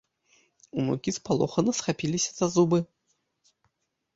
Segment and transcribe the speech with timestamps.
[0.83, 2.79] Унукі спалохана схапіліся за зубы.